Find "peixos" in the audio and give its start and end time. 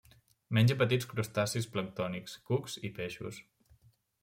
2.99-3.41